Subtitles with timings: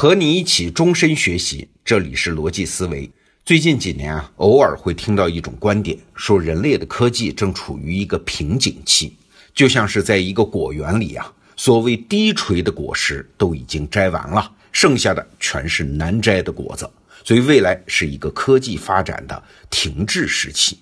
[0.00, 3.10] 和你一起终身学习，这里是逻辑思维。
[3.44, 9.12] 最近几年啊，偶尔会听到一种观点，说人类的科技正处于一个瓶颈期，
[9.52, 16.88] 就像是在一个果园里啊，所谓低垂的果实都已经摘完了，剩下的全是难摘的果子，
[17.24, 20.78] 所以未来是一个科技发展的停滞时期。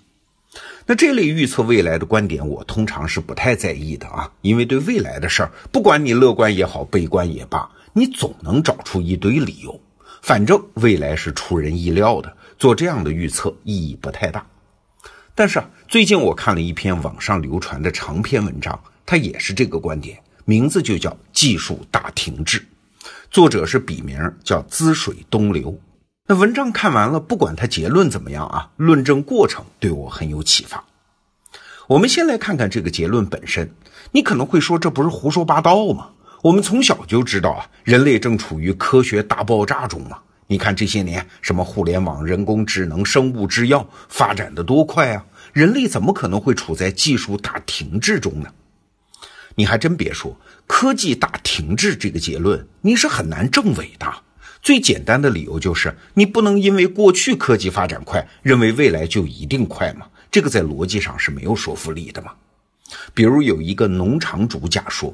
[0.85, 7.67] 那这类预测未来的观点，我通常是不太在意的啊，因为对未来的事儿，不管你乐观也好，悲观也罢。
[7.93, 9.79] 你总能找出一堆理由，
[10.21, 14.45] 反正未来是出人意料的，做这样的预测意义不太大。
[15.33, 22.59] 但是啊，最近我看了一篇网上流传的长篇文章，它也是这个观点，名字就叫《技术大停滞》，
[23.29, 25.79] 作者是笔名叫滋水东流。
[26.27, 30.83] 那文章看完了，不管它结论怎么样啊，论证过程对我很有启发。
[31.87, 33.71] 我们先来看看这个结论本身，
[34.11, 36.09] 你可能会说这不是胡说八道吗？
[36.43, 40.19] 我们从小就知道啊，人类正处于科学大爆炸中嘛。
[40.45, 45.25] 你看这些年，什么互联网、人工智能、生物制药发展的多快啊！
[45.51, 48.49] 人类怎么可能会处在技术大停滞中呢？
[49.55, 54.07] 你还真别说，科技大停滞这个结论你是很难证伪的。
[54.61, 60.05] 最简单的理由就是，你不能因为过去科技发展快，认为未来就一定快嘛？
[60.31, 62.31] 这个在逻辑上是没有说服力的嘛。
[63.13, 65.13] 比如有一个农场主假说。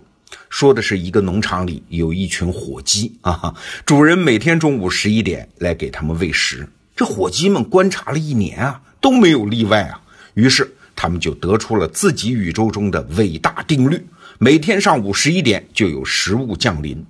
[0.53, 3.55] 说的是一个农场里有一群火鸡啊，
[3.87, 6.69] 主人每天中午十一点来给他们喂食。
[6.95, 9.99] 这火鸡们观察了一年啊，都没有例外啊。
[10.35, 14.05] 于是他们就得出了自己宇宙中的伟大定律：
[14.37, 17.03] 每天上午十一点就有食物降临。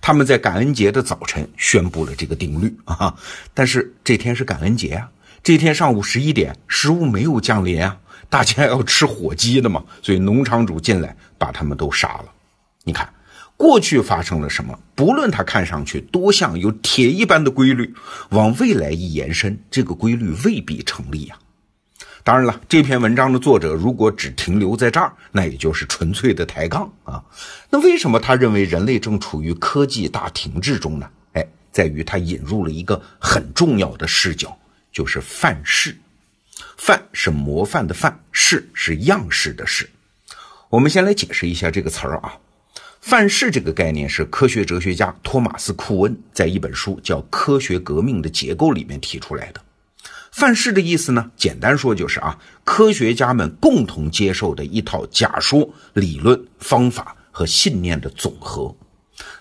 [0.00, 3.12] 他们在感恩节的早晨宣布了这个定律啊，
[3.52, 5.10] 但是这天是感恩节啊，
[5.42, 7.98] 这天上午十一点食物没有降临啊，
[8.30, 12.26] 大家要吃火鸡的嘛，所以农场主进来把他们都杀了。
[12.88, 13.12] 你看，
[13.54, 14.78] 过去发生了什么？
[14.94, 17.94] 不论它看上去多像有铁一般的规律，
[18.30, 21.36] 往未来一延伸，这个规律未必成立呀。
[22.24, 27.22] 当然了，这篇文章的作者如果只停留在这儿，那也就是纯粹的抬杠啊。
[27.68, 31.06] 那为什么他认为人类正处于科技大停滞中呢？
[31.34, 34.58] 哎，在于他引入了一个很重要的视角，
[34.90, 35.94] 就是范式。
[36.78, 39.86] 范是模范的范，式是样式的式。
[40.70, 42.32] 我们先来解释一下这个词儿啊。
[43.08, 49.60] 范式这个概念是科学哲学家托马斯·库恩在一本书叫《科学革命的结构》里面提出来的。
[50.30, 58.76] 范式的意思呢，简单说就是啊，科学家们共同接受的一套假说、理论、方法和信念的总和。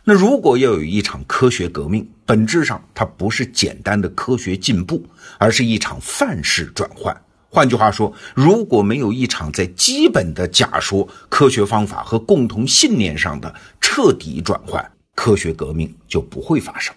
[0.05, 5.05] 那如果要有一场科学革命，本质上它不是简单的科学进步，
[5.37, 7.13] 而是一场范式转换。
[7.49, 16.93] 换句话说，如果没有一场在基本的假说、科学方法和共同信念上的彻底转换，科学革命就不会发生。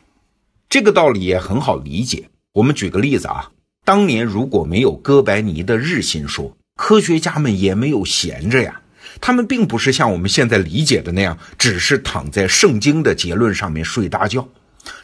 [0.69, 2.29] 这个道理也很好理解。
[2.53, 3.51] 我们举个例子啊，
[3.85, 8.81] 当年如果没有哥白尼的日心说，科学家们也没有闲着呀。
[9.21, 14.49] 他们并不是像我们现在理解的那样，只是躺在圣经的结论上面睡大觉。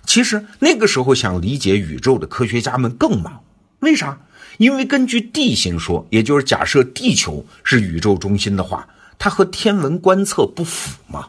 [0.05, 3.43] 其实那个时候想理解宇宙的科学家们更忙。
[3.81, 4.19] 为啥？
[4.59, 11.27] 因为根据地心说，也就是假设地球是宇宙中心的话，它和天文观测不符嘛。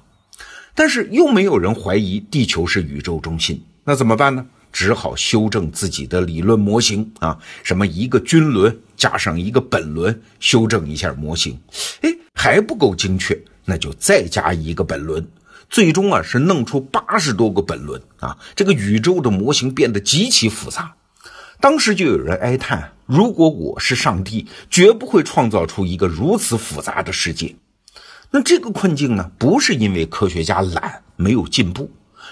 [0.74, 4.46] 但是又没有人怀疑地球是宇宙中心，那怎么办呢？
[4.72, 11.60] 只好修正自己的理论模型啊，什么一个均轮加上一个本轮，修正一下模型，
[12.02, 15.26] 哎，还不够精确，那就再加一个本轮，
[15.68, 20.94] 最终啊是弄出八十多个本轮啊，这个宇宙的模型变得极其复杂。
[21.60, 27.56] 当时就有人哀叹：“如果我是上帝，绝不会创造出一个如此复杂的世界。”
[28.30, 31.90] 那这个困境呢，不是因为科学家懒没有进步，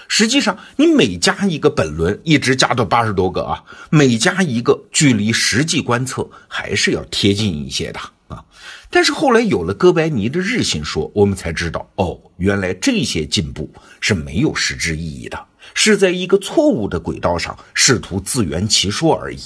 [0.08, 7.98] 实际上你每加一个本轮，一直加到八十多个啊，每加一个，距离实际观测还是要贴近一些的
[8.28, 8.44] 啊。
[8.90, 13.68] 但是后来有了哥白尼的日心说，我们才知道，哦，原来这些进步
[14.00, 15.46] 是没有实质意义的。
[15.78, 19.38] 是在一个错误的轨道上试图自圆其说而已。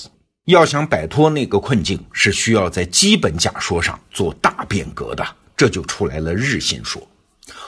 [0.46, 5.26] 要想摆脱那个困境，是需要在基本假说上做大变革的。
[5.56, 7.06] 这就出来了日心说。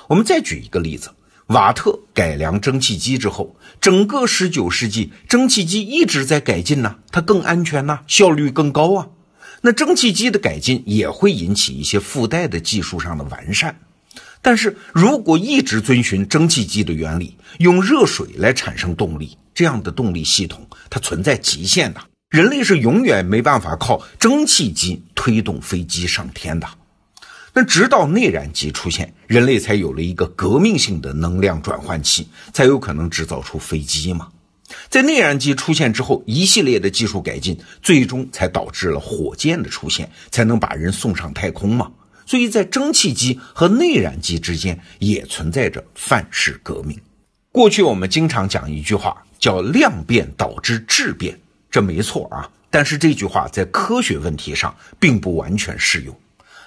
[0.07, 1.11] 我们再举一个例子：
[1.49, 9.09] 瓦特改良蒸汽机之后，整个十九世纪蒸汽机一直在改进呢，它更安全呐，效率更高啊。
[9.61, 13.81] 那蒸汽机的改进也会引起一些附带的技术上的完善。
[14.43, 22.01] 但是如果一直遵循蒸汽机的原理，用热水来产生动力，这样的动力系统它存在极限的。
[22.29, 26.67] 人类是永远没办法靠蒸汽机推动飞机上天的。
[27.55, 34.29] 那直到内燃机出现，人类才有了一个革命性的能量转换器，才有可能制造出飞机嘛。
[34.89, 41.93] 在内燃机出现之后，一系列的技术改进，最终才导致了火箭的出现，才能把人送上太空嘛。
[42.27, 46.99] 所以在蒸汽机和内燃机之间也存在着范式革命。
[47.51, 51.39] 过去我们经常讲一句话，叫量变导致质变，
[51.71, 52.51] 这没错啊。
[52.71, 56.19] 但是这句话在科学问题上并不完全适用。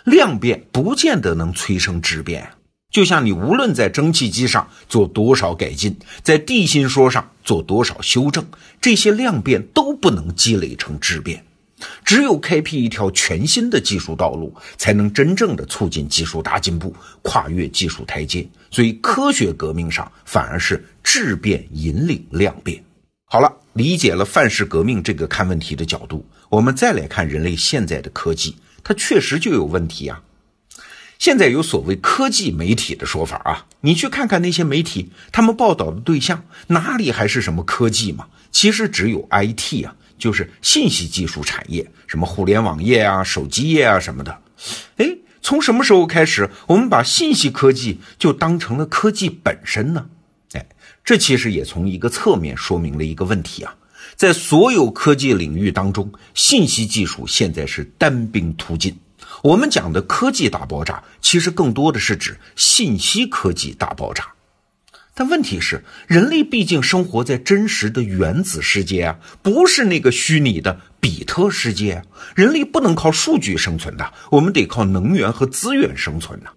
[0.04, 2.48] 量变不见得能催生质变，
[2.92, 8.46] 就像你无论在蒸汽机上做多少改进，在地心说上做多少修正，
[8.80, 11.44] 这些量变都不能积累成质变。
[12.04, 18.48] 只有开辟一条全新的技术道路，才能真正的促进技术大进步，跨越技术台阶。
[18.72, 22.84] 所以，科学革命上反而是质变引领量变。
[23.26, 30.22] 好了，理解了范式革命这个看问题的角度，我们再来看人类现在的科技，它确实就有问题啊。
[31.18, 38.28] 现在有所谓科技媒体的说法啊，你去看看那些媒体，他们报道的对象哪里还是什么科技嘛？
[38.52, 39.96] 其实只有 IT 啊。
[40.18, 44.42] 就是信息技术产业，什么互联网业啊、手机业啊什么的。
[44.98, 45.06] 哎，
[45.42, 50.06] 从什么时候开始，我们把信息科技就当成了科技本身呢？
[50.54, 50.66] 哎，
[51.04, 53.76] 这其实也从一个侧面说明了一个问题啊，
[54.16, 58.98] 在所有科技领域当中，信息技术现在是单兵突进。
[59.44, 64.35] 我们讲的科技大爆炸，其实更多的是指信息科技大爆炸。
[65.18, 72.04] 但问题是，人类毕竟生活在真实的原子世界啊，不是那个虚拟的比特世界啊。
[72.36, 76.50] 人类不能靠数据生存的，我们得靠能源和资源生存呢。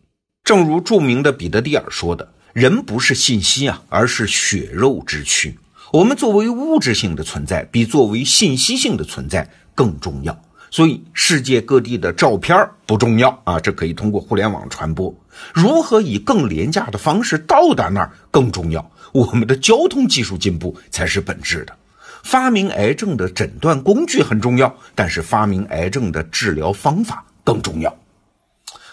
[0.42, 5.56] 正如著名的彼得蒂尔说的：“人不是信息啊，而是血肉之躯。
[5.92, 15.14] 我们作为物质性的存在，比作为信息性的存在更重要。”所以，世界各地的照片不重要啊，这可以通过互联网传播。
[15.54, 18.90] 如何以更廉价的方式到达那儿更重要。
[19.12, 21.74] 我们的交通技术进步才是本质的。
[22.22, 27.96] 发明癌症的诊断工具很重要，但是发明癌症的治疗方法更重要。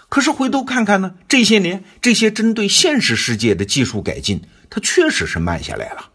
[0.07, 6.09] 可是回头看看呢，这些年这些针对现实世界的技术改进，它确实是慢下来了。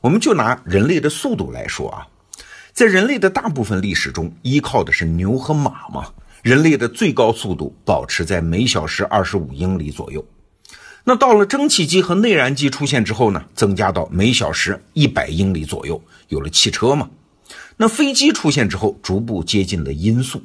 [0.00, 2.06] 我们就拿人类的速度来说啊。
[2.74, 6.06] 在人类的大部分历史中，依靠的是牛和马嘛。
[6.42, 10.26] 人类的最高速度保持在每小时二十五英里左右。
[11.04, 17.08] 那到了蒸汽机和内燃机出现之后呢，增加到每小时一百英里左右，有了汽车嘛。
[17.76, 20.42] 那飞机出现之后，逐步接近了音速。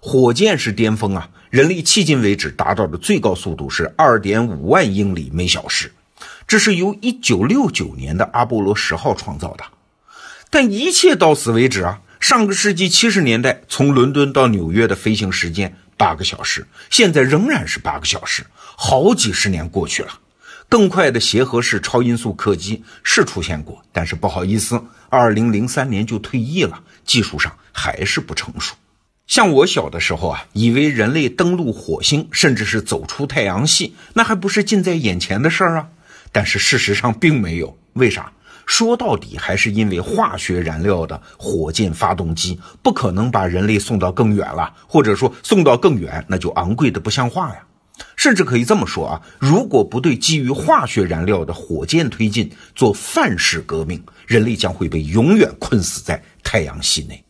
[0.00, 5.92] 火箭是巅峰啊，人类迄今为止达到的最高速度是二点五万英里每小时，
[6.46, 9.64] 这是由一九六九年的阿波罗十号创造的。
[10.52, 12.02] 但一切到此为止啊！
[12.20, 18.44] 上个世纪七十年代从伦敦到纽约的飞行时间八个小时，现在仍然是八个小时。
[18.76, 20.10] 好几十年过去了，
[20.68, 24.78] 更快的协和式超音速客机是出现过，但是不好意思，
[25.08, 28.74] 二零零三年就退役了，技术上还是不成熟。
[29.26, 35.88] 像我小的时候啊，以为人类登陆火星，甚至是走出太阳系，那还不是近在眼前的事儿啊？
[36.30, 38.30] 但是事实上并没有，为啥？
[38.74, 47.62] 说到底，还是因为化学燃料的火箭发动机不可能把人类送到更远了，或者说送到更远，那就昂贵的不像话呀。
[48.16, 57.22] 甚至可以这么说啊，如果不对基于化学燃料的火箭推进做范式革命，人类将会被永远困死在太阳系内。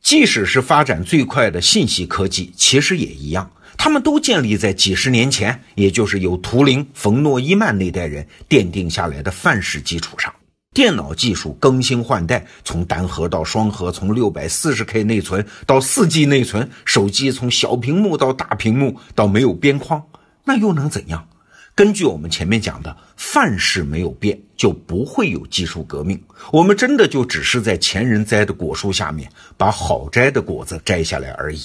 [0.00, 10.32] 即使是发展最快的信息科技，其实也一样，他们都建立在几十年前，也就是由图灵、冯诺依曼那代人奠定下来的范式基础上。
[10.76, 20.04] 电脑技术更新换代，从单核到双核，从六百四十 K 内存到四 G 内存，手机从小屏幕到大屏幕到没有边框，
[20.44, 21.26] 那又能怎样？
[21.74, 26.22] 根据我们前面讲的，范式没有变，就不会有技术革命。
[26.52, 31.58] 我们真的就只是在前人栽的果树下面把好摘的果子摘下来而已。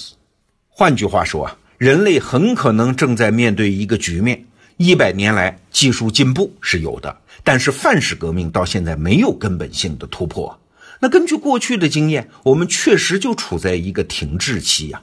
[0.70, 7.16] 换句话说啊，人类很可能正在面对一个局面：一百年来技术进步是有的。
[7.44, 10.60] 但是范式革命到现在没有根本性的突破，
[11.00, 15.02] 那根据过去的经验，我们确实就处在一个停滞期呀。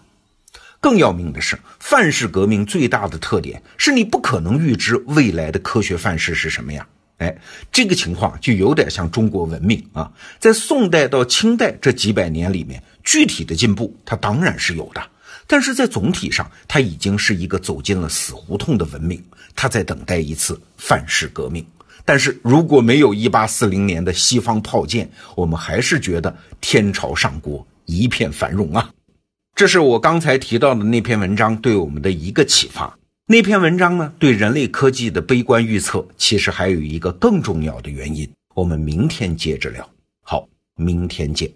[0.79, 6.87] 更要命的是，范式革命最大的特点是你不可能预知未来的科学范式是什么呀。
[7.17, 7.37] 哎，
[7.69, 10.09] 这个情况就有点像中国文明啊，
[10.39, 15.05] 在宋代到清代这几百年里面，具体的进步它当然是有的，
[15.51, 19.19] 但是在总体上，它已经是一个走进了死胡同的文明，
[19.55, 21.65] 它在等待一次范式革命。
[22.05, 28.91] 但是如果没有一八四零年的西方炮舰，我们还是觉得天朝上国一片繁荣啊。
[29.55, 32.99] 这是我刚才提到的那篇文章对我们的一个启发。
[33.25, 38.29] 那篇文章呢，对人类科技的悲观预测，其实还有一个更重要的原因。
[38.53, 39.89] 我们明天接着聊。
[40.21, 41.51] 好，明天见。